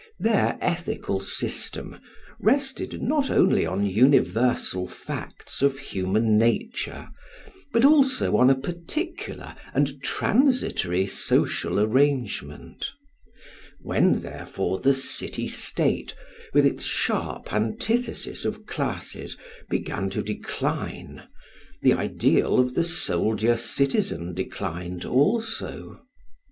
[0.17, 1.99] Their ethical system
[2.39, 7.09] rested not only on universal facts of human nature,
[7.71, 12.93] but also on a particular and transitory social arrangement.
[13.79, 16.15] When therefore the city State,
[16.51, 19.37] with its sharp antithesis of classes,
[19.69, 21.27] began to decline,
[21.83, 26.01] the ideal of the soldier citizen declined also.